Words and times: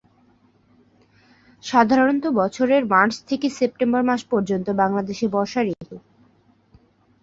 সাধারণত 1.63 2.25
বছরের 2.39 2.83
মার্চ 2.93 3.15
থেকে 3.29 3.47
সেপ্টেম্বর 3.57 4.01
মাস 4.03 4.21
বাংলাদেশে 4.81 5.25
বর্ষা 5.27 5.61
ঋতু। 5.71 5.95